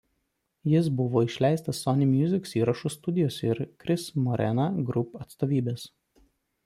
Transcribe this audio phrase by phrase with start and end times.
[0.69, 5.87] Jis buvo išleistas Sony Music įrašų studijos ir Cris Morena Group atstovybės.